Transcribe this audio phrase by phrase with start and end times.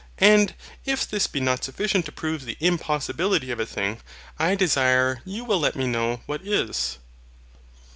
[0.17, 4.01] And if this be not sufficient to prove the impossibility of a thing,
[4.39, 6.97] I desire you will let me know what is.